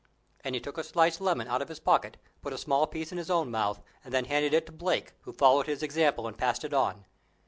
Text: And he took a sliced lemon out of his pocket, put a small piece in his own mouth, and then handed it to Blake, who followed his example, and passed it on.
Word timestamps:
And 0.43 0.55
he 0.55 0.61
took 0.61 0.79
a 0.79 0.83
sliced 0.83 1.21
lemon 1.21 1.47
out 1.47 1.61
of 1.61 1.67
his 1.67 1.79
pocket, 1.79 2.17
put 2.41 2.53
a 2.53 2.57
small 2.57 2.87
piece 2.87 3.11
in 3.11 3.19
his 3.19 3.29
own 3.29 3.51
mouth, 3.51 3.83
and 4.03 4.11
then 4.11 4.25
handed 4.25 4.51
it 4.51 4.65
to 4.65 4.71
Blake, 4.71 5.11
who 5.25 5.31
followed 5.31 5.67
his 5.67 5.83
example, 5.83 6.25
and 6.25 6.35
passed 6.39 6.63
it 6.65 6.73
on. 6.73 7.05